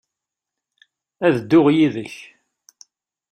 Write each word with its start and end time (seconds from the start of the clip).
Ad 1.25 1.33
dduɣ 1.39 1.67
yid-k. 1.75 2.15